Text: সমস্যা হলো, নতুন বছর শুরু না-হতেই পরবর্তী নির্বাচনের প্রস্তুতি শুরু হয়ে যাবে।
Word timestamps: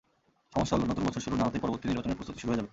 সমস্যা 0.53 0.73
হলো, 0.75 0.85
নতুন 0.91 1.03
বছর 1.07 1.23
শুরু 1.25 1.35
না-হতেই 1.39 1.61
পরবর্তী 1.63 1.85
নির্বাচনের 1.87 2.17
প্রস্তুতি 2.17 2.39
শুরু 2.41 2.49
হয়ে 2.51 2.59
যাবে। 2.59 2.69